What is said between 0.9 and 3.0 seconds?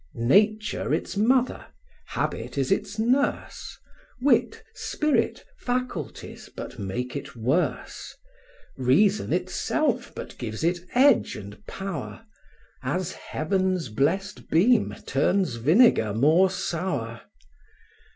its mother, habit is its